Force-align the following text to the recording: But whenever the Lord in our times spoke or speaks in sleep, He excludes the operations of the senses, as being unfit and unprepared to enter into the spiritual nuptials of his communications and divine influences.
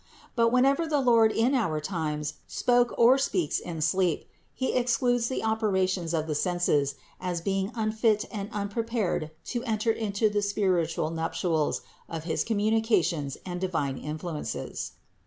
But 0.35 0.51
whenever 0.51 0.87
the 0.87 0.99
Lord 0.99 1.31
in 1.31 1.53
our 1.53 1.79
times 1.79 2.33
spoke 2.47 2.91
or 2.97 3.19
speaks 3.19 3.59
in 3.59 3.81
sleep, 3.81 4.27
He 4.51 4.73
excludes 4.73 5.27
the 5.27 5.43
operations 5.43 6.11
of 6.11 6.25
the 6.25 6.33
senses, 6.33 6.95
as 7.19 7.39
being 7.39 7.71
unfit 7.75 8.25
and 8.31 8.49
unprepared 8.51 9.29
to 9.53 9.63
enter 9.63 9.91
into 9.91 10.27
the 10.27 10.41
spiritual 10.41 11.11
nuptials 11.11 11.81
of 12.09 12.23
his 12.23 12.43
communications 12.43 13.37
and 13.45 13.61
divine 13.61 13.99
influences. 13.99 14.93